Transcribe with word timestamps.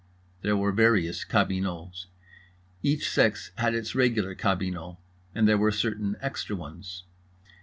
There 0.41 0.57
were 0.57 0.71
various 0.71 1.23
cabinots: 1.23 2.07
each 2.81 3.07
sex 3.07 3.51
had 3.57 3.75
its 3.75 3.93
regular 3.93 4.33
cabinot, 4.33 4.97
and 5.35 5.47
there 5.47 5.59
were 5.59 5.69
certain 5.71 6.15
extra 6.19 6.55
ones. 6.55 7.03